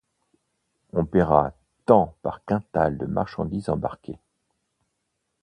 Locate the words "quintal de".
2.43-3.05